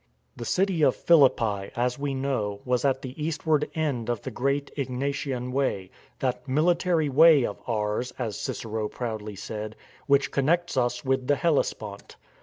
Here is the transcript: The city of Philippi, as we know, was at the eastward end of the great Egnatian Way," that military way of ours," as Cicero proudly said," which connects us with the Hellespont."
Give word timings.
The 0.35 0.45
city 0.45 0.81
of 0.81 0.95
Philippi, 0.95 1.69
as 1.75 1.99
we 1.99 2.15
know, 2.15 2.61
was 2.65 2.83
at 2.83 3.03
the 3.03 3.23
eastward 3.23 3.69
end 3.75 4.09
of 4.09 4.23
the 4.23 4.31
great 4.31 4.71
Egnatian 4.75 5.51
Way," 5.51 5.91
that 6.21 6.47
military 6.47 7.07
way 7.07 7.45
of 7.45 7.59
ours," 7.67 8.11
as 8.17 8.35
Cicero 8.35 8.87
proudly 8.89 9.35
said," 9.35 9.75
which 10.07 10.31
connects 10.31 10.75
us 10.75 11.05
with 11.05 11.27
the 11.27 11.35
Hellespont." 11.35 12.15